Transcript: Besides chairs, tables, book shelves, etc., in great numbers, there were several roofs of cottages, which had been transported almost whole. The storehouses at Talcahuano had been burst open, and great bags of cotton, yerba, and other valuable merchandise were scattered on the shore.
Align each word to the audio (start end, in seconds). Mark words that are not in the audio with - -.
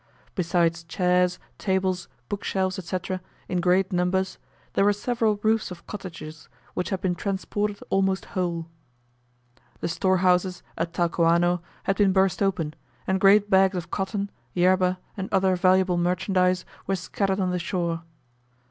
Besides 0.33 0.83
chairs, 0.85 1.37
tables, 1.59 2.07
book 2.27 2.43
shelves, 2.43 2.79
etc., 2.79 3.21
in 3.47 3.61
great 3.61 3.93
numbers, 3.93 4.39
there 4.73 4.83
were 4.83 4.93
several 4.93 5.39
roofs 5.43 5.69
of 5.69 5.85
cottages, 5.85 6.49
which 6.73 6.89
had 6.89 7.01
been 7.01 7.13
transported 7.13 7.77
almost 7.91 8.25
whole. 8.33 8.65
The 9.79 9.87
storehouses 9.87 10.63
at 10.75 10.91
Talcahuano 10.91 11.61
had 11.83 11.97
been 11.97 12.13
burst 12.13 12.41
open, 12.41 12.73
and 13.05 13.21
great 13.21 13.47
bags 13.51 13.75
of 13.77 13.91
cotton, 13.91 14.31
yerba, 14.55 14.97
and 15.15 15.29
other 15.31 15.55
valuable 15.55 15.97
merchandise 15.97 16.65
were 16.87 16.95
scattered 16.95 17.39
on 17.39 17.51
the 17.51 17.59
shore. 17.59 18.01